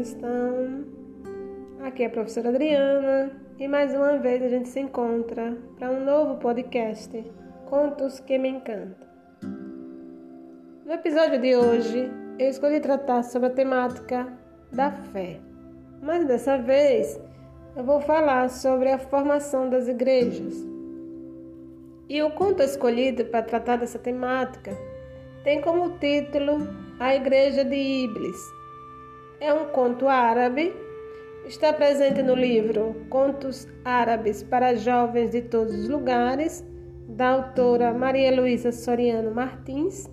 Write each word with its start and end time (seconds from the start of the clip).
estão? 0.00 0.84
Aqui 1.82 2.02
é 2.02 2.06
a 2.06 2.10
professora 2.10 2.50
Adriana 2.50 3.30
e 3.58 3.66
mais 3.66 3.94
uma 3.94 4.18
vez 4.18 4.42
a 4.42 4.48
gente 4.48 4.68
se 4.68 4.80
encontra 4.80 5.56
para 5.78 5.90
um 5.90 6.04
novo 6.04 6.36
podcast, 6.36 7.24
Contos 7.66 8.20
que 8.20 8.38
me 8.38 8.48
encantam. 8.48 9.08
No 10.84 10.92
episódio 10.92 11.40
de 11.40 11.56
hoje, 11.56 12.10
eu 12.38 12.48
escolhi 12.48 12.78
tratar 12.78 13.24
sobre 13.24 13.48
a 13.48 13.52
temática 13.52 14.32
da 14.72 14.92
fé, 14.92 15.40
mas 16.00 16.24
dessa 16.26 16.58
vez 16.58 17.18
eu 17.74 17.82
vou 17.82 18.00
falar 18.00 18.48
sobre 18.50 18.90
a 18.90 18.98
formação 18.98 19.68
das 19.68 19.88
igrejas. 19.88 20.54
E 22.08 22.22
o 22.22 22.30
conto 22.30 22.62
escolhido 22.62 23.24
para 23.24 23.42
tratar 23.42 23.76
dessa 23.76 23.98
temática 23.98 24.76
tem 25.42 25.60
como 25.60 25.98
título 25.98 26.68
A 27.00 27.16
Igreja 27.16 27.64
de 27.64 27.74
Iblis. 27.74 28.55
É 29.38 29.52
um 29.52 29.66
conto 29.66 30.08
árabe, 30.08 30.74
está 31.44 31.70
presente 31.70 32.22
no 32.22 32.34
livro 32.34 32.96
Contos 33.10 33.68
Árabes 33.84 34.42
para 34.42 34.74
Jovens 34.74 35.30
de 35.30 35.42
Todos 35.42 35.74
os 35.74 35.88
Lugares, 35.88 36.64
da 37.06 37.28
autora 37.32 37.92
Maria 37.92 38.34
Luísa 38.34 38.72
Soriano 38.72 39.34
Martins, 39.34 40.08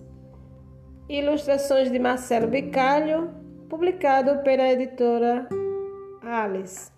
ilustrações 1.08 1.90
de 1.90 1.98
Marcelo 1.98 2.48
Bicalho, 2.48 3.30
publicado 3.68 4.42
pela 4.42 4.70
editora 4.70 5.48
Alice. 6.22 6.92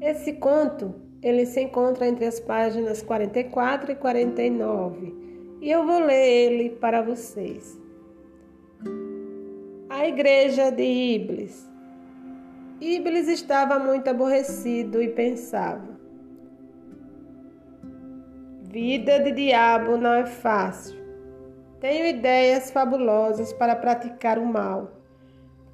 Esse 0.00 0.32
conto 0.34 0.94
ele 1.22 1.44
se 1.44 1.60
encontra 1.60 2.08
entre 2.08 2.24
as 2.24 2.40
páginas 2.40 3.02
44 3.02 3.92
e 3.92 3.94
49 3.94 5.14
e 5.60 5.70
eu 5.70 5.86
vou 5.86 6.00
ler 6.00 6.26
ele 6.26 6.70
para 6.70 7.02
vocês. 7.02 7.79
A 10.00 10.08
igreja 10.08 10.72
de 10.72 10.82
Iblis. 10.82 11.70
Iblis 12.80 13.28
estava 13.28 13.78
muito 13.78 14.08
aborrecido 14.08 15.02
e 15.02 15.08
pensava: 15.08 15.90
Vida 18.62 19.20
de 19.20 19.30
diabo 19.30 19.98
não 19.98 20.14
é 20.14 20.24
fácil. 20.24 20.98
Tenho 21.80 22.06
ideias 22.06 22.70
fabulosas 22.70 23.52
para 23.52 23.76
praticar 23.76 24.38
o 24.38 24.46
mal, 24.46 24.90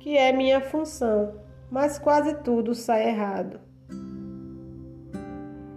que 0.00 0.16
é 0.16 0.32
minha 0.32 0.60
função, 0.60 1.34
mas 1.70 1.96
quase 1.96 2.34
tudo 2.42 2.74
sai 2.74 3.08
errado. 3.08 3.60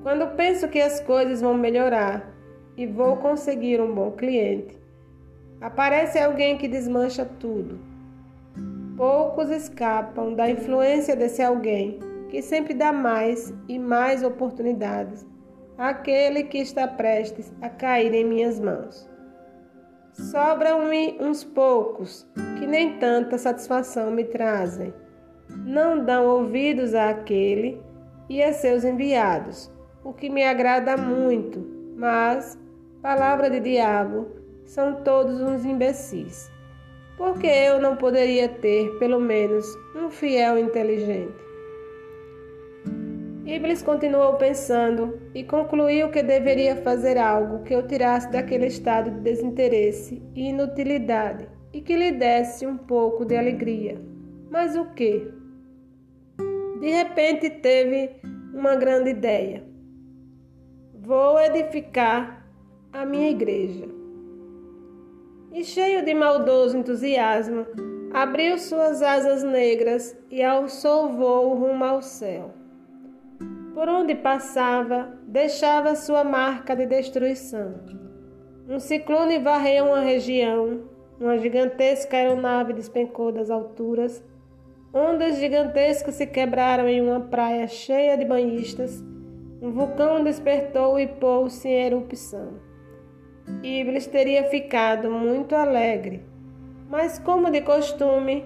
Quando 0.02 0.36
penso 0.36 0.68
que 0.70 0.82
as 0.82 1.00
coisas 1.02 1.40
vão 1.40 1.54
melhorar 1.54 2.34
e 2.76 2.88
vou 2.88 3.18
conseguir 3.18 3.80
um 3.80 3.94
bom 3.94 4.10
cliente, 4.10 4.76
aparece 5.62 6.18
alguém 6.18 6.58
que 6.58 6.68
desmancha 6.68 7.24
tudo. 7.24 7.89
Poucos 9.00 9.50
escapam 9.50 10.34
da 10.34 10.50
influência 10.50 11.16
desse 11.16 11.42
alguém 11.42 12.00
que 12.28 12.42
sempre 12.42 12.74
dá 12.74 12.92
mais 12.92 13.54
e 13.66 13.80
mais 13.80 14.24
oportunidades 14.24 15.26
àquele 15.78 16.44
que 16.44 16.58
está 16.58 16.86
prestes 16.86 17.50
a 17.62 17.70
cair 17.70 18.14
em 18.14 18.26
minhas 18.26 18.60
mãos. 18.60 19.10
Sobram-me 20.12 21.18
uns 21.18 21.46
poucos 21.46 22.30
que 22.58 22.68
nem 22.68 23.00
tanta 23.00 23.38
satisfação 23.38 24.12
me 24.12 24.26
trazem. 24.26 24.94
Não 25.48 26.04
dão 26.04 26.28
ouvidos 26.28 26.94
àquele 26.94 27.82
e 28.28 28.44
a 28.44 28.52
seus 28.52 28.84
enviados 28.84 29.72
o 30.04 30.12
que 30.12 30.30
me 30.30 30.44
agrada 30.44 30.98
muito, 30.98 31.66
mas, 31.96 32.60
palavra 33.02 33.50
de 33.50 33.62
diabo, 33.62 34.28
são 34.66 35.06
todos 35.06 35.40
uns 35.40 35.64
imbecis. 35.64 36.52
Porque 37.20 37.48
eu 37.48 37.82
não 37.82 37.98
poderia 37.98 38.48
ter, 38.48 38.98
pelo 38.98 39.20
menos, 39.20 39.66
um 39.94 40.10
fiel 40.10 40.58
inteligente? 40.58 41.36
Iblis 43.46 43.82
continuou 43.82 44.36
pensando 44.36 45.20
e 45.36 45.44
concluiu 45.44 46.10
que 46.12 46.24
deveria 46.24 46.78
fazer 46.78 47.18
algo 47.18 47.62
que 47.64 47.76
o 47.76 47.86
tirasse 47.86 48.32
daquele 48.32 48.68
estado 48.68 49.12
de 49.12 49.20
desinteresse 49.20 50.24
e 50.34 50.48
inutilidade 50.48 51.46
e 51.74 51.82
que 51.82 51.94
lhe 51.98 52.14
desse 52.14 52.66
um 52.66 52.78
pouco 52.78 53.26
de 53.26 53.36
alegria. 53.36 54.00
Mas 54.50 54.78
o 54.78 54.86
que? 54.94 55.30
De 56.80 56.90
repente 56.90 57.50
teve 57.50 58.12
uma 58.54 58.78
grande 58.78 59.10
ideia. 59.10 59.62
Vou 60.94 61.38
edificar 61.38 62.46
a 62.94 63.06
minha 63.06 63.30
igreja. 63.30 63.99
E 65.52 65.64
cheio 65.64 66.04
de 66.04 66.14
maldoso 66.14 66.78
entusiasmo, 66.78 67.66
abriu 68.14 68.58
suas 68.58 69.02
asas 69.02 69.44
negras 69.44 70.18
e 70.30 70.44
alçou 70.44 71.10
voo 71.10 71.56
rumo 71.56 71.84
ao 71.84 72.02
céu. 72.02 72.52
Por 73.74 73.88
onde 73.88 74.16
passava, 74.16 75.18
deixava 75.28 75.96
sua 75.96 76.24
marca 76.24 76.76
de 76.76 76.86
destruição. 76.86 77.76
Um 78.68 78.80
ciclone 78.80 79.40
varreu 79.40 79.86
uma 79.86 80.02
região, 80.02 80.84
uma 81.20 81.38
gigantesca 81.38 82.18
aeronave 82.18 82.74
despencou 82.74 83.32
das 83.32 83.50
alturas, 83.50 84.24
ondas 84.94 85.38
gigantescas 85.38 86.16
se 86.16 86.28
quebraram 86.28 86.88
em 86.88 87.02
uma 87.02 87.22
praia 87.22 87.68
cheia 87.68 88.18
de 88.18 88.26
banhistas 88.26 89.04
um 89.62 89.72
vulcão 89.72 90.24
despertou 90.24 90.98
e 90.98 91.06
pôs-se 91.06 91.68
em 91.68 91.88
erupção. 91.88 92.69
Iblis 93.64 94.08
teria 94.08 94.44
ficado 94.46 95.10
muito 95.10 95.56
alegre, 95.56 96.22
mas, 96.90 97.20
como 97.20 97.52
de 97.52 97.62
costume, 97.62 98.46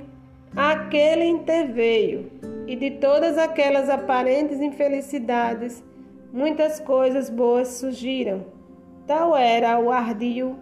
aquele 0.56 1.25
interveio, 1.25 2.31
e 2.68 2.75
de 2.75 2.91
todas 2.91 3.38
aquelas 3.38 3.90
aparentes 3.90 4.62
infelicidades, 4.62 5.84
muitas 6.31 6.80
coisas 6.80 7.30
boas 7.30 7.68
surgiram. 7.68 8.46
Tal 9.06 9.36
era 9.36 9.80
o 9.80 9.92
ardil 9.92 10.58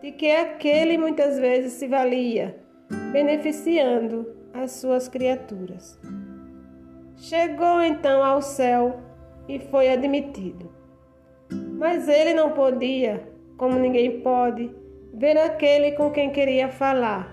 de 0.00 0.12
que 0.12 0.30
aquele 0.30 0.96
muitas 0.96 1.38
vezes 1.38 1.74
se 1.74 1.86
valia, 1.86 2.56
beneficiando 3.12 4.26
as 4.54 4.72
suas 4.72 5.08
criaturas. 5.08 5.98
Chegou 7.16 7.82
então 7.82 8.24
ao 8.24 8.40
céu 8.40 9.00
e 9.46 9.58
foi 9.58 9.90
admitido. 9.90 10.70
Mas 11.78 12.08
ele 12.08 12.32
não 12.32 12.52
podia, 12.52 13.28
como 13.60 13.78
ninguém 13.78 14.22
pode, 14.22 14.74
ver 15.12 15.36
aquele 15.36 15.92
com 15.92 16.10
quem 16.10 16.30
queria 16.30 16.70
falar, 16.70 17.30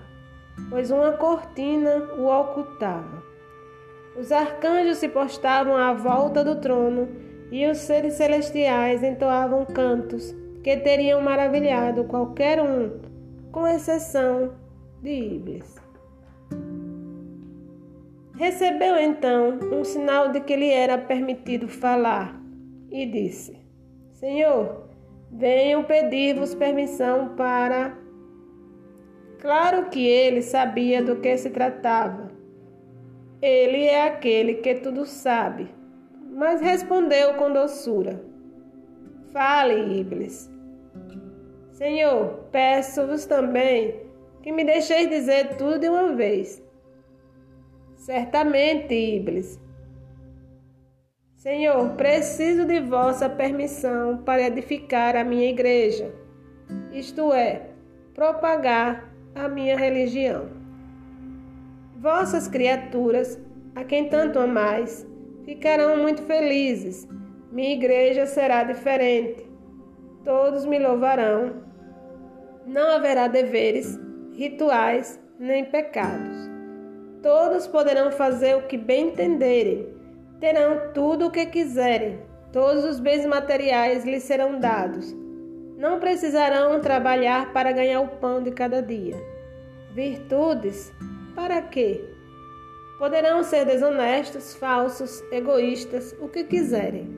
pois 0.68 0.90
uma 0.90 1.12
cortina 1.12 2.12
o 2.18 2.26
ocultava. 2.26 3.22
Os 4.14 4.30
arcanjos 4.30 4.98
se 4.98 5.08
postavam 5.08 5.74
à 5.74 5.94
volta 5.94 6.44
do 6.44 6.56
trono 6.56 7.08
e 7.50 7.66
os 7.66 7.78
seres 7.78 8.12
celestiais 8.12 9.02
entoavam 9.02 9.64
cantos 9.64 10.36
que 10.62 10.76
teriam 10.76 11.22
maravilhado 11.22 12.04
qualquer 12.04 12.60
um, 12.60 13.00
com 13.50 13.66
exceção 13.66 14.52
de 15.00 15.10
Iblis. 15.10 15.76
Recebeu 18.36 18.98
então 18.98 19.58
um 19.72 19.82
sinal 19.82 20.30
de 20.30 20.40
que 20.40 20.54
lhe 20.54 20.70
era 20.70 20.98
permitido 20.98 21.68
falar 21.68 22.38
e 22.90 23.06
disse: 23.06 23.58
Senhor, 24.12 24.87
venham 25.30 25.84
pedir-vos 25.84 26.54
permissão 26.54 27.34
para. 27.36 27.96
Claro 29.40 29.88
que 29.90 30.06
ele 30.06 30.42
sabia 30.42 31.02
do 31.02 31.16
que 31.16 31.36
se 31.36 31.50
tratava. 31.50 32.30
Ele 33.40 33.84
é 33.84 34.06
aquele 34.06 34.54
que 34.54 34.74
tudo 34.74 35.06
sabe, 35.06 35.68
mas 36.30 36.60
respondeu 36.60 37.34
com 37.34 37.52
doçura: 37.52 38.22
Fale, 39.32 40.00
Iblis. 40.00 40.50
Senhor, 41.72 42.48
peço-vos 42.50 43.24
também 43.26 44.02
que 44.42 44.50
me 44.50 44.64
deixeis 44.64 45.08
dizer 45.08 45.56
tudo 45.56 45.78
de 45.78 45.88
uma 45.88 46.14
vez 46.14 46.60
Certamente, 47.98 48.94
Iblis. 48.94 49.60
Senhor, 51.48 51.94
preciso 51.94 52.66
de 52.66 52.78
vossa 52.78 53.26
permissão 53.26 54.18
para 54.18 54.42
edificar 54.42 55.16
a 55.16 55.24
minha 55.24 55.48
igreja, 55.48 56.12
isto 56.92 57.32
é, 57.32 57.70
propagar 58.14 59.10
a 59.34 59.48
minha 59.48 59.74
religião. 59.74 60.50
Vossas 61.96 62.48
criaturas, 62.48 63.40
a 63.74 63.82
quem 63.82 64.10
tanto 64.10 64.38
amais, 64.38 65.06
ficarão 65.46 65.96
muito 65.96 66.20
felizes. 66.24 67.08
Minha 67.50 67.72
igreja 67.72 68.26
será 68.26 68.64
diferente. 68.64 69.48
Todos 70.24 70.66
me 70.66 70.78
louvarão. 70.78 71.62
Não 72.66 72.90
haverá 72.90 73.26
deveres, 73.26 73.98
rituais 74.34 75.18
nem 75.38 75.64
pecados. 75.64 76.36
Todos 77.22 77.66
poderão 77.66 78.12
fazer 78.12 78.54
o 78.54 78.66
que 78.66 78.76
bem 78.76 79.08
entenderem, 79.08 79.97
terão 80.40 80.92
tudo 80.92 81.26
o 81.26 81.30
que 81.30 81.46
quiserem, 81.46 82.20
todos 82.52 82.84
os 82.84 83.00
bens 83.00 83.26
materiais 83.26 84.04
lhes 84.04 84.22
serão 84.22 84.58
dados. 84.58 85.14
Não 85.76 86.00
precisarão 86.00 86.80
trabalhar 86.80 87.52
para 87.52 87.72
ganhar 87.72 88.00
o 88.00 88.08
pão 88.08 88.42
de 88.42 88.50
cada 88.50 88.82
dia. 88.82 89.16
Virtudes, 89.92 90.92
para 91.34 91.62
quê? 91.62 92.04
Poderão 92.98 93.44
ser 93.44 93.64
desonestos, 93.64 94.54
falsos, 94.56 95.22
egoístas, 95.30 96.16
o 96.20 96.28
que 96.28 96.42
quiserem. 96.42 97.08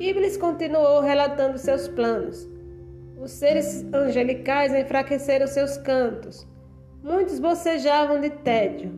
Iblis 0.00 0.36
continuou 0.36 1.00
relatando 1.00 1.56
seus 1.58 1.86
planos. 1.86 2.48
Os 3.16 3.30
seres 3.32 3.86
angelicais 3.92 4.74
enfraqueceram 4.74 5.46
seus 5.46 5.76
cantos. 5.76 6.48
Muitos 7.02 7.38
bocejavam 7.38 8.20
de 8.20 8.30
tédio, 8.30 8.90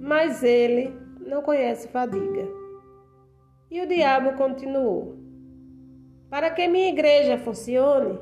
mas 0.00 0.42
ele 0.42 0.92
não 1.26 1.42
conhece 1.42 1.88
fadiga. 1.88 2.48
E 3.70 3.80
o 3.80 3.86
diabo 3.86 4.32
continuou: 4.34 5.16
Para 6.30 6.50
que 6.50 6.68
minha 6.68 6.88
igreja 6.88 7.36
funcione, 7.36 8.18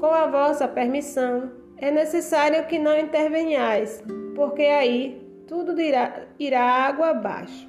com 0.00 0.06
a 0.06 0.26
vossa 0.26 0.66
permissão, 0.66 1.52
é 1.76 1.90
necessário 1.90 2.66
que 2.66 2.78
não 2.78 2.98
intervenhais, 2.98 4.02
porque 4.34 4.62
aí 4.62 5.22
tudo 5.46 5.78
irá, 5.80 6.26
irá 6.38 6.62
água 6.62 7.10
abaixo. 7.10 7.68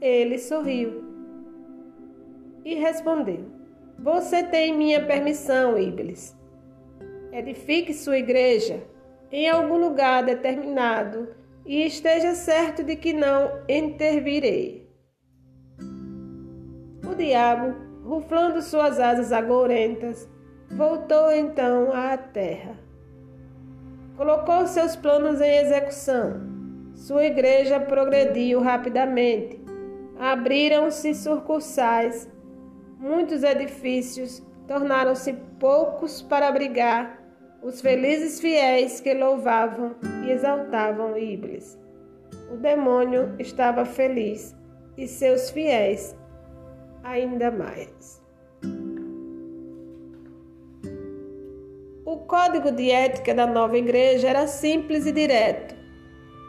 Ele 0.00 0.38
sorriu 0.38 1.02
e 2.64 2.74
respondeu: 2.74 3.46
Você 3.98 4.42
tem 4.42 4.76
minha 4.76 5.04
permissão, 5.04 5.78
Iblis. 5.78 6.36
Edifique 7.32 7.92
sua 7.92 8.18
igreja 8.18 8.82
em 9.30 9.48
algum 9.48 9.78
lugar 9.78 10.22
determinado 10.24 11.35
e 11.66 11.84
esteja 11.84 12.34
certo 12.34 12.84
de 12.84 12.94
que 12.94 13.12
não 13.12 13.50
intervirei. 13.68 14.88
O 17.04 17.14
diabo, 17.14 17.74
ruflando 18.04 18.62
suas 18.62 19.00
asas 19.00 19.32
agourentas, 19.32 20.28
voltou 20.70 21.32
então 21.32 21.92
à 21.92 22.16
terra. 22.16 22.78
Colocou 24.16 24.66
seus 24.66 24.94
planos 24.94 25.40
em 25.40 25.56
execução. 25.58 26.40
Sua 26.94 27.24
igreja 27.26 27.80
progrediu 27.80 28.60
rapidamente. 28.60 29.60
Abriram-se 30.18 31.14
sucursais. 31.14 32.30
Muitos 32.98 33.42
edifícios 33.42 34.42
tornaram-se 34.66 35.34
poucos 35.60 36.22
para 36.22 36.48
abrigar 36.48 37.22
os 37.62 37.80
felizes 37.80 38.40
fiéis 38.40 39.00
que 39.00 39.12
louvavam 39.12 39.96
exaltavam 40.30 41.16
Iblis. 41.16 41.78
O 42.52 42.56
demônio 42.56 43.34
estava 43.38 43.84
feliz 43.84 44.54
e 44.96 45.06
seus 45.06 45.50
fiéis 45.50 46.16
ainda 47.02 47.50
mais. 47.50 48.22
O 52.04 52.18
código 52.18 52.70
de 52.70 52.90
ética 52.90 53.34
da 53.34 53.46
nova 53.46 53.76
igreja 53.76 54.28
era 54.28 54.46
simples 54.46 55.06
e 55.06 55.12
direto. 55.12 55.74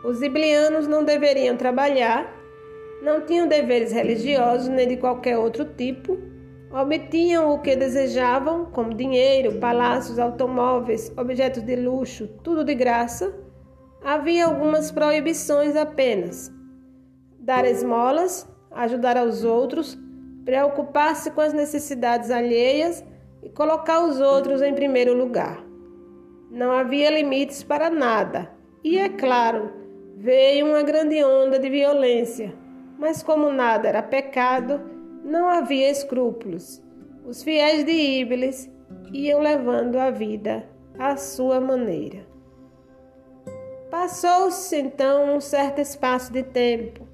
Os 0.05 0.21
iblianos 0.21 0.87
não 0.87 1.03
deveriam 1.03 1.57
trabalhar, 1.57 2.31
não 3.01 3.21
tinham 3.25 3.47
deveres 3.47 3.91
religiosos 3.91 4.67
nem 4.67 4.87
de 4.87 4.97
qualquer 4.97 5.37
outro 5.37 5.65
tipo 5.65 6.17
Obtinham 6.71 7.53
o 7.53 7.59
que 7.59 7.77
desejavam, 7.77 8.65
como 8.65 8.93
dinheiro, 8.93 9.57
palácios, 9.57 10.19
automóveis, 10.19 11.11
objetos 11.17 11.63
de 11.63 11.77
luxo, 11.77 12.27
tudo 12.43 12.63
de 12.63 12.75
graça. 12.75 13.33
Havia 14.07 14.45
algumas 14.45 14.89
proibições 14.89 15.75
apenas: 15.75 16.49
dar 17.41 17.65
esmolas, 17.65 18.49
ajudar 18.71 19.17
aos 19.17 19.43
outros, 19.43 19.99
preocupar-se 20.45 21.29
com 21.31 21.41
as 21.41 21.51
necessidades 21.51 22.31
alheias 22.31 23.03
e 23.43 23.49
colocar 23.49 24.01
os 24.05 24.21
outros 24.21 24.61
em 24.61 24.73
primeiro 24.73 25.13
lugar. 25.13 25.61
Não 26.49 26.71
havia 26.71 27.09
limites 27.09 27.63
para 27.63 27.89
nada. 27.89 28.49
E 28.81 28.97
é 28.97 29.09
claro, 29.09 29.73
veio 30.15 30.67
uma 30.67 30.83
grande 30.83 31.21
onda 31.21 31.59
de 31.59 31.69
violência, 31.69 32.55
mas 32.97 33.21
como 33.21 33.51
nada 33.51 33.89
era 33.89 34.01
pecado, 34.01 34.79
não 35.21 35.49
havia 35.49 35.91
escrúpulos. 35.91 36.81
Os 37.25 37.43
fiéis 37.43 37.83
de 37.83 37.91
Iblis 37.91 38.71
iam 39.11 39.41
levando 39.41 39.97
a 39.97 40.09
vida 40.09 40.63
à 40.97 41.17
sua 41.17 41.59
maneira. 41.59 42.36
Passou-se 43.89 44.75
então 44.75 45.33
um 45.33 45.39
certo 45.39 45.79
espaço 45.79 46.33
de 46.33 46.43
tempo, 46.43 47.07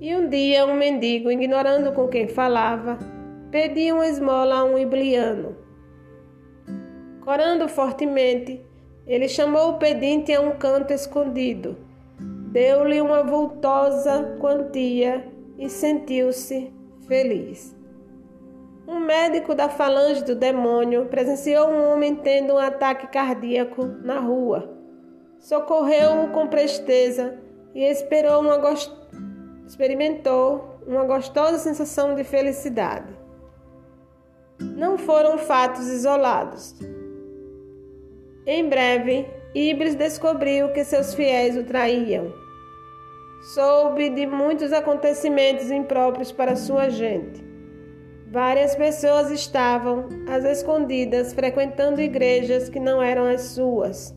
e 0.00 0.14
um 0.14 0.28
dia 0.28 0.64
um 0.64 0.74
mendigo, 0.74 1.32
ignorando 1.32 1.90
com 1.92 2.06
quem 2.06 2.28
falava, 2.28 2.96
pediu 3.50 3.96
uma 3.96 4.06
esmola 4.06 4.60
a 4.60 4.64
um 4.64 4.78
ibliano. 4.78 5.56
Corando 7.22 7.68
fortemente, 7.68 8.64
ele 9.04 9.28
chamou 9.28 9.70
o 9.70 9.78
pedinte 9.78 10.32
a 10.32 10.40
um 10.40 10.52
canto 10.52 10.92
escondido, 10.92 11.76
deu-lhe 12.52 13.00
uma 13.00 13.24
vultosa 13.24 14.38
quantia 14.40 15.26
e 15.58 15.68
sentiu-se 15.68 16.72
feliz. 17.08 17.76
Um 18.86 19.00
médico 19.00 19.56
da 19.56 19.68
falange 19.68 20.24
do 20.24 20.36
demônio 20.36 21.06
presenciou 21.06 21.68
um 21.68 21.92
homem 21.92 22.14
tendo 22.14 22.54
um 22.54 22.58
ataque 22.58 23.08
cardíaco 23.08 23.84
na 23.84 24.20
rua. 24.20 24.79
Socorreu-o 25.40 26.28
com 26.28 26.46
presteza 26.46 27.38
e 27.74 27.82
esperou 27.82 28.40
uma 28.40 28.58
gost... 28.58 28.92
experimentou 29.66 30.78
uma 30.86 31.04
gostosa 31.04 31.58
sensação 31.58 32.14
de 32.14 32.22
felicidade. 32.22 33.12
Não 34.60 34.96
foram 34.96 35.36
fatos 35.38 35.88
isolados. 35.88 36.74
Em 38.46 38.68
breve, 38.68 39.26
Ibris 39.54 39.96
descobriu 39.96 40.72
que 40.72 40.84
seus 40.84 41.14
fiéis 41.14 41.56
o 41.56 41.64
traíam 41.64 42.32
soube 43.40 44.10
de 44.10 44.26
muitos 44.26 44.72
acontecimentos 44.72 45.70
impróprios 45.70 46.30
para 46.30 46.56
sua 46.56 46.90
gente. 46.90 47.42
Várias 48.30 48.76
pessoas 48.76 49.30
estavam, 49.30 50.08
às 50.28 50.44
escondidas, 50.44 51.32
frequentando 51.32 52.00
igrejas 52.00 52.68
que 52.68 52.78
não 52.78 53.02
eram 53.02 53.24
as 53.24 53.42
suas, 53.42 54.14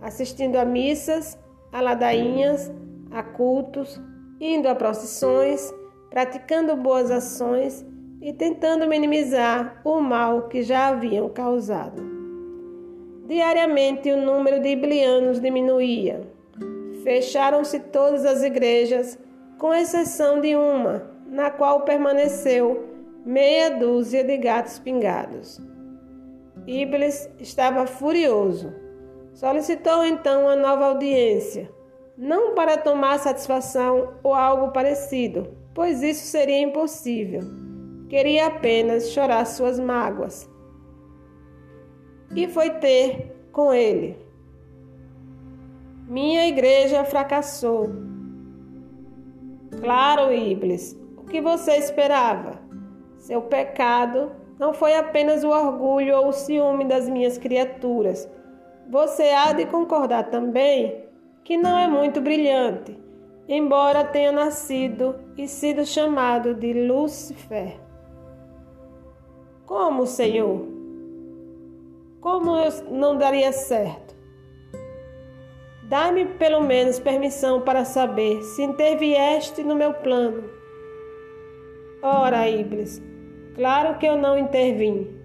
assistindo 0.00 0.56
a 0.56 0.64
missas, 0.64 1.38
a 1.72 1.80
ladainhas, 1.80 2.70
a 3.10 3.22
cultos, 3.22 4.00
indo 4.40 4.68
a 4.68 4.74
procissões, 4.74 5.72
praticando 6.08 6.76
boas 6.76 7.10
ações 7.10 7.84
e 8.20 8.32
tentando 8.32 8.86
minimizar 8.86 9.80
o 9.84 10.00
mal 10.00 10.48
que 10.48 10.62
já 10.62 10.88
haviam 10.88 11.28
causado. 11.28 12.02
Diariamente 13.26 14.10
o 14.10 14.16
número 14.16 14.60
de 14.60 14.70
iblianos 14.70 15.40
diminuía 15.40 16.28
Fecharam-se 17.02 17.80
todas 17.80 18.26
as 18.26 18.42
igrejas, 18.42 19.18
com 19.58 19.72
exceção 19.72 20.40
de 20.40 20.54
uma, 20.54 21.10
na 21.26 21.50
qual 21.50 21.82
permaneceu 21.82 22.88
meia 23.24 23.70
dúzia 23.70 24.22
de 24.22 24.36
gatos 24.36 24.78
pingados. 24.78 25.60
Iblis 26.66 27.28
estava 27.38 27.86
furioso. 27.86 28.72
Solicitou 29.32 30.04
então 30.04 30.42
uma 30.42 30.56
nova 30.56 30.86
audiência, 30.86 31.70
não 32.16 32.54
para 32.54 32.76
tomar 32.76 33.18
satisfação 33.18 34.14
ou 34.22 34.34
algo 34.34 34.72
parecido, 34.72 35.56
pois 35.74 36.02
isso 36.02 36.26
seria 36.26 36.60
impossível. 36.60 37.40
Queria 38.08 38.48
apenas 38.48 39.10
chorar 39.10 39.44
suas 39.46 39.78
mágoas. 39.78 40.50
E 42.34 42.48
foi 42.48 42.70
ter 42.70 43.32
com 43.52 43.72
ele. 43.72 44.18
Minha 46.08 46.48
igreja 46.48 47.04
fracassou. 47.04 47.88
Claro, 49.80 50.32
Iblis, 50.32 50.98
o 51.16 51.22
que 51.24 51.40
você 51.40 51.76
esperava? 51.76 52.60
Seu 53.16 53.42
pecado 53.42 54.32
não 54.58 54.74
foi 54.74 54.94
apenas 54.94 55.44
o 55.44 55.48
orgulho 55.48 56.16
ou 56.18 56.28
o 56.28 56.32
ciúme 56.32 56.84
das 56.84 57.08
minhas 57.08 57.38
criaturas. 57.38 58.28
Você 58.90 59.22
há 59.30 59.52
de 59.52 59.66
concordar 59.66 60.30
também 60.30 61.04
que 61.44 61.56
não 61.56 61.78
é 61.78 61.86
muito 61.86 62.20
brilhante, 62.20 62.98
embora 63.48 64.02
tenha 64.02 64.32
nascido 64.32 65.14
e 65.38 65.46
sido 65.46 65.86
chamado 65.86 66.56
de 66.56 66.72
Lúcifer. 66.88 67.80
Como, 69.64 70.06
Senhor? 70.08 70.66
Como 72.20 72.56
eu 72.56 72.70
não 72.90 73.16
daria 73.16 73.52
certo? 73.52 74.16
Dá-me 75.84 76.24
pelo 76.24 76.60
menos 76.60 76.98
permissão 76.98 77.60
para 77.60 77.84
saber 77.84 78.42
se 78.42 78.62
intervieste 78.64 79.62
no 79.62 79.76
meu 79.76 79.94
plano. 79.94 80.50
Ora, 82.02 82.48
Iblis, 82.48 83.00
claro 83.54 83.98
que 83.98 84.06
eu 84.06 84.16
não 84.16 84.36
intervim, 84.36 85.16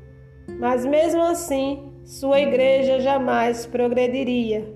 mas 0.60 0.86
mesmo 0.86 1.24
assim 1.24 1.95
sua 2.06 2.40
igreja 2.40 3.00
jamais 3.00 3.66
progrediria. 3.66 4.72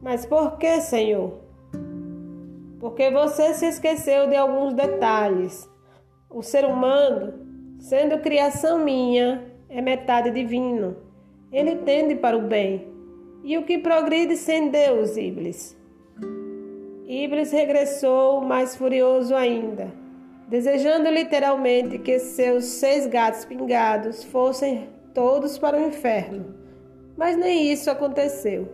Mas 0.00 0.24
por 0.24 0.56
que, 0.56 0.80
Senhor? 0.80 1.40
Porque 2.80 3.10
você 3.10 3.52
se 3.52 3.66
esqueceu 3.66 4.26
de 4.26 4.34
alguns 4.34 4.72
detalhes. 4.72 5.68
O 6.30 6.42
ser 6.42 6.64
humano, 6.64 7.34
sendo 7.78 8.20
criação 8.20 8.82
minha, 8.82 9.44
é 9.68 9.82
metade 9.82 10.30
divino. 10.30 10.96
Ele 11.52 11.76
tende 11.76 12.14
para 12.14 12.36
o 12.36 12.42
bem 12.42 12.88
e 13.44 13.58
o 13.58 13.64
que 13.64 13.76
progride 13.76 14.34
sem 14.34 14.70
Deus, 14.70 15.18
Iblis? 15.18 15.76
Iblis 17.06 17.52
regressou 17.52 18.40
mais 18.40 18.74
furioso 18.74 19.34
ainda, 19.34 19.92
desejando 20.48 21.10
literalmente 21.10 21.98
que 21.98 22.18
seus 22.18 22.64
seis 22.64 23.06
gatos 23.06 23.44
pingados 23.44 24.24
fossem 24.24 24.97
todos 25.18 25.58
para 25.58 25.76
o 25.76 25.80
inferno. 25.80 26.54
Mas 27.16 27.36
nem 27.36 27.72
isso 27.72 27.90
aconteceu. 27.90 28.68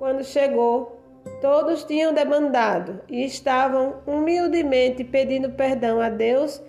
Quando 0.00 0.24
chegou, 0.24 1.00
todos 1.40 1.84
tinham 1.84 2.12
demandado 2.12 3.00
e 3.08 3.24
estavam 3.24 3.98
humildemente 4.04 5.04
pedindo 5.04 5.50
perdão 5.50 6.00
a 6.00 6.08
Deus, 6.08 6.60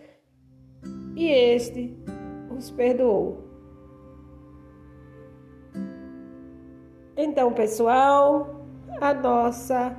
e 1.15 1.27
este 1.31 1.97
os 2.55 2.69
perdoou. 2.69 3.39
Então, 7.17 7.51
pessoal, 7.53 8.67
a 8.99 9.15
nossa 9.15 9.97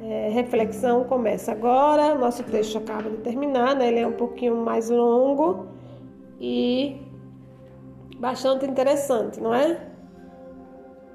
é, 0.00 0.30
reflexão 0.30 1.04
começa 1.04 1.52
agora. 1.52 2.14
Nosso 2.14 2.42
texto 2.44 2.78
acaba 2.78 3.10
de 3.10 3.18
terminar, 3.18 3.76
né? 3.76 3.88
Ele 3.88 4.00
é 4.00 4.06
um 4.06 4.12
pouquinho 4.12 4.56
mais 4.56 4.88
longo 4.88 5.66
e 6.40 7.11
bastante 8.22 8.64
interessante, 8.64 9.40
não 9.40 9.52
é? 9.52 9.84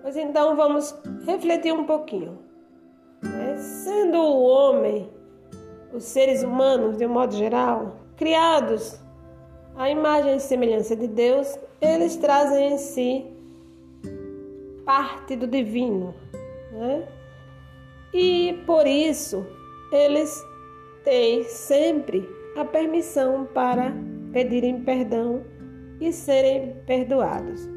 Mas 0.03 0.17
então 0.17 0.57
vamos 0.57 0.93
refletir 1.25 1.73
um 1.73 1.85
pouquinho. 1.85 2.37
Né? 3.23 3.55
Sendo 3.55 4.17
o 4.17 4.43
homem, 4.43 5.09
os 5.93 6.03
seres 6.03 6.43
humanos, 6.43 6.97
de 6.97 7.05
um 7.05 7.09
modo 7.09 7.33
geral, 7.33 7.95
criados 8.17 8.99
à 9.77 9.89
imagem 9.89 10.35
e 10.35 10.39
semelhança 10.41 10.97
de 10.97 11.07
Deus, 11.07 11.57
eles 11.79 12.17
trazem 12.17 12.73
em 12.73 12.77
si 12.77 13.25
parte 14.83 15.37
do 15.37 15.47
divino. 15.47 16.13
Né? 16.73 17.07
E 18.13 18.61
por 18.65 18.85
isso 18.85 19.47
eles 19.93 20.43
têm 21.05 21.45
sempre 21.45 22.29
a 22.57 22.65
permissão 22.65 23.47
para 23.53 23.93
pedirem 24.33 24.81
perdão 24.81 25.41
e 25.99 26.11
serem 26.11 26.75
perdoados. 26.85 27.67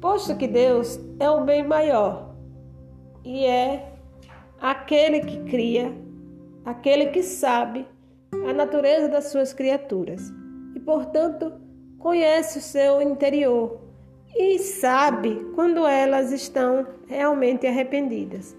Posto 0.00 0.36
que 0.36 0.46
Deus 0.46 1.00
é 1.18 1.30
o 1.30 1.44
bem 1.44 1.66
maior 1.66 2.34
e 3.24 3.46
é 3.46 3.92
aquele 4.60 5.20
que 5.20 5.40
cria, 5.50 5.92
aquele 6.64 7.06
que 7.06 7.22
sabe 7.22 7.86
a 8.48 8.52
natureza 8.52 9.08
das 9.08 9.26
suas 9.28 9.52
criaturas 9.52 10.32
e, 10.74 10.80
portanto, 10.80 11.52
conhece 11.98 12.58
o 12.58 12.62
seu 12.62 13.00
interior 13.00 13.80
e 14.36 14.58
sabe 14.58 15.46
quando 15.54 15.86
elas 15.86 16.32
estão 16.32 16.86
realmente 17.06 17.66
arrependidas. 17.66 18.56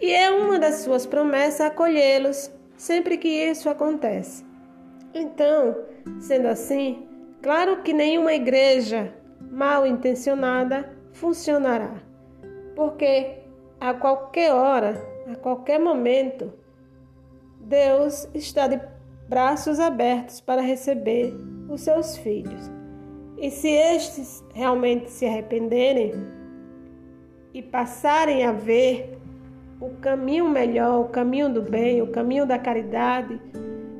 E 0.00 0.12
é 0.12 0.30
uma 0.30 0.58
das 0.58 0.76
suas 0.76 1.06
promessas 1.06 1.62
acolhê-los 1.62 2.50
sempre 2.76 3.16
que 3.16 3.28
isso 3.28 3.70
acontece. 3.70 4.44
Então, 5.14 5.74
sendo 6.20 6.48
assim, 6.48 7.06
claro 7.42 7.82
que 7.82 7.92
nenhuma 7.92 8.32
igreja 8.32 9.12
mal 9.50 9.86
intencionada 9.86 10.90
funcionará, 11.12 12.02
porque 12.74 13.38
a 13.80 13.94
qualquer 13.94 14.52
hora, 14.52 14.94
a 15.30 15.36
qualquer 15.36 15.78
momento, 15.78 16.52
Deus 17.60 18.28
está 18.34 18.66
de 18.68 18.80
braços 19.28 19.80
abertos 19.80 20.40
para 20.40 20.62
receber 20.62 21.34
os 21.68 21.80
seus 21.80 22.16
filhos. 22.16 22.70
E 23.38 23.50
se 23.50 23.68
estes 23.68 24.44
realmente 24.54 25.10
se 25.10 25.26
arrependerem 25.26 26.12
e 27.52 27.62
passarem 27.62 28.44
a 28.44 28.52
ver 28.52 29.18
o 29.80 29.90
caminho 30.00 30.48
melhor, 30.48 31.00
o 31.00 31.08
caminho 31.08 31.52
do 31.52 31.60
bem, 31.60 32.00
o 32.00 32.06
caminho 32.06 32.46
da 32.46 32.58
caridade, 32.58 33.40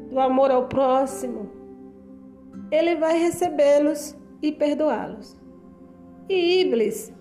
do 0.09 0.19
amor 0.19 0.51
ao 0.51 0.69
próximo, 0.69 1.46
ele 2.71 2.97
vai 2.97 3.19
recebê-los 3.19 4.17
e 4.43 4.53
perdoá-los. 4.53 5.37
E 6.29 6.61
Iblis 6.61 7.13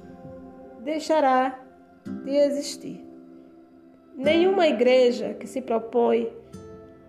deixará 0.83 1.59
de 2.23 2.35
existir. 2.35 3.05
Nenhuma 4.15 4.67
igreja 4.67 5.33
que 5.33 5.47
se 5.47 5.61
propõe 5.61 6.31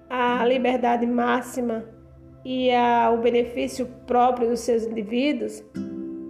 à 0.09 0.45
liberdade 0.45 1.07
máxima 1.07 1.85
e 2.45 2.73
ao 2.73 3.19
benefício 3.19 3.87
próprio 4.07 4.49
dos 4.49 4.61
seus 4.61 4.85
indivíduos, 4.85 5.65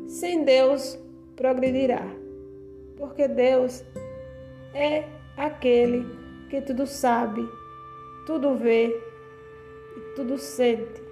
sem 0.07 0.45
Deus 0.45 0.99
progredirá. 1.35 2.03
Porque 2.97 3.29
Deus 3.29 3.85
é 4.75 5.05
aquele 5.37 6.07
que 6.49 6.61
tudo 6.63 6.87
sabe, 6.87 7.47
tudo 8.27 8.55
vê 8.55 8.87
e 8.89 10.15
tudo 10.15 10.39
sente. 10.39 11.06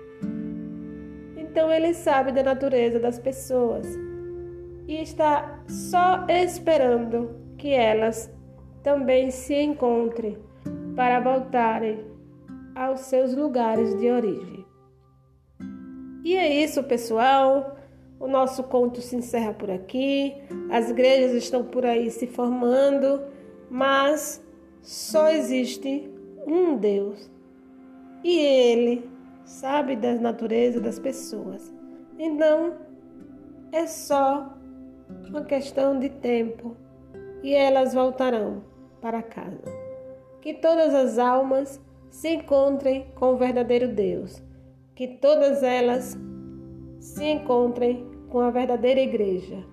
Então 1.55 1.71
ele 1.71 1.95
sabe 1.95 2.33
da 2.33 2.43
natureza 2.43 2.99
das 2.99 3.17
pessoas 3.17 3.87
e 4.89 5.01
está 5.01 5.63
só 5.69 6.27
esperando 6.29 7.31
que 7.57 7.69
elas 7.69 8.29
também 8.83 9.31
se 9.31 9.55
encontrem 9.55 10.37
para 10.97 11.21
voltarem 11.21 12.05
aos 12.75 13.03
seus 13.03 13.37
lugares 13.37 13.97
de 14.01 14.11
origem. 14.11 14.67
E 16.25 16.35
é 16.35 16.65
isso, 16.65 16.83
pessoal. 16.83 17.77
O 18.19 18.27
nosso 18.27 18.65
conto 18.65 19.01
se 19.01 19.15
encerra 19.15 19.55
por 19.55 19.71
aqui. 19.71 20.35
As 20.73 20.91
igrejas 20.91 21.35
estão 21.35 21.63
por 21.63 21.87
aí 21.87 22.11
se 22.11 22.27
formando 22.27 23.21
mas 23.71 24.45
só 24.83 25.29
existe 25.29 26.11
um 26.45 26.77
Deus 26.77 27.31
e 28.25 28.41
Ele 28.41 29.14
sabe 29.45 29.97
da 29.97 30.15
natureza 30.15 30.81
das 30.81 30.99
pessoas. 30.99 31.73
Então 32.19 32.75
é 33.73 33.87
só 33.87 34.55
uma 35.29 35.45
questão 35.45 35.99
de 35.99 36.09
tempo 36.09 36.77
e 37.43 37.55
elas 37.55 37.95
voltarão 37.95 38.63
para 39.01 39.23
casa. 39.23 39.73
Que 40.41 40.55
todas 40.55 40.95
as 40.95 41.19
almas 41.19 41.81
se 42.11 42.29
encontrem 42.35 43.07
com 43.15 43.35
o 43.35 43.37
verdadeiro 43.37 43.89
Deus, 43.89 44.43
que 44.95 45.09
todas 45.09 45.63
elas 45.63 46.17
se 47.01 47.25
encontrem 47.25 48.07
com 48.29 48.41
a 48.41 48.51
verdadeira 48.51 49.01
igreja 49.01 49.65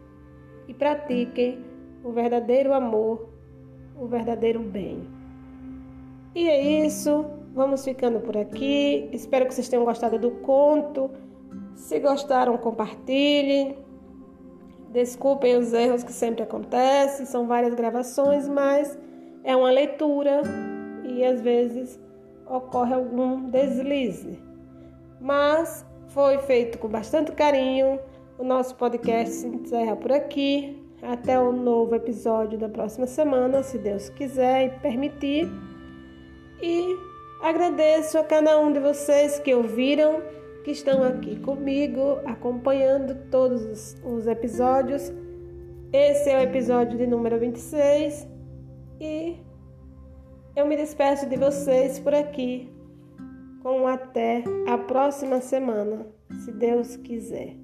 e 0.68 0.74
pratiquem 0.74 1.63
o 2.04 2.12
verdadeiro 2.12 2.74
amor 2.74 3.32
o 4.01 4.08
verdadeiro 4.08 4.60
bem. 4.60 5.08
E 6.34 6.48
é 6.48 6.86
isso, 6.86 7.25
vamos 7.53 7.84
ficando 7.84 8.20
por 8.20 8.38
aqui. 8.38 9.10
Espero 9.12 9.46
que 9.46 9.53
vocês 9.53 9.70
tenham 9.70 9.86
gostado 9.86 10.17
do 10.17 10.31
conto. 10.31 11.12
Se 11.75 12.00
gostaram, 12.00 12.58
compartilhem. 12.58 13.77
Desculpem 14.91 15.55
os 15.55 15.72
erros 15.72 16.03
que 16.03 16.12
sempre 16.12 16.43
acontecem, 16.43 17.25
são 17.25 17.48
várias 17.48 17.74
gravações, 17.74 18.46
mas 18.48 19.00
é 19.41 19.55
uma 19.55 19.72
leitura 19.72 20.41
e 21.05 21.24
às 21.24 21.41
vezes 21.41 21.98
ocorre 22.46 22.93
algum 22.93 23.50
deslize. 23.50 24.38
Mas 25.20 25.86
foi 26.08 26.38
feito 26.39 26.77
com 26.77 26.89
bastante 26.89 27.31
carinho. 27.31 28.00
O 28.38 28.43
nosso 28.43 28.75
podcast 28.75 29.34
se 29.34 29.48
encerra 29.48 29.96
por 29.96 30.12
aqui. 30.12 30.77
Até 31.01 31.39
o 31.39 31.51
novo 31.51 31.96
episódio 31.96 32.60
da 32.60 32.70
próxima 32.70 33.08
semana, 33.08 33.63
se 33.63 33.77
Deus 33.77 34.10
quiser 34.10 34.65
e 34.65 34.70
permitir. 34.81 35.50
E 36.62 37.11
agradeço 37.42 38.18
a 38.18 38.24
cada 38.24 38.60
um 38.60 38.72
de 38.72 38.80
vocês 38.80 39.40
que 39.40 39.54
ouviram, 39.54 40.22
que 40.64 40.72
estão 40.72 41.04
aqui 41.04 41.40
comigo, 41.40 42.20
acompanhando 42.26 43.30
todos 43.30 43.96
os 44.04 44.28
episódios. 44.28 45.12
Esse 45.92 46.30
é 46.30 46.38
o 46.38 46.42
episódio 46.42 46.98
de 46.98 47.08
número 47.08 47.40
26 47.40 48.28
e 49.00 49.38
eu 50.56 50.66
me 50.66 50.78
despeço 50.78 51.28
de 51.28 51.36
vocês 51.36 52.00
por 52.00 52.14
aqui 52.14 52.72
com 53.62 53.88
até 53.88 54.44
a 54.68 54.78
próxima 54.78 55.42
semana, 55.42 56.06
se 56.44 56.52
Deus 56.52 56.96
quiser. 56.98 57.61